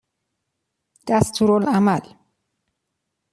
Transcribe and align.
دستورالعمل 1.07 2.17